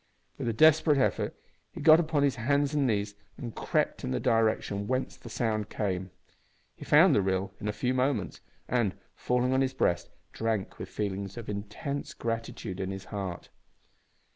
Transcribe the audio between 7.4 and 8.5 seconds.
in a few moments,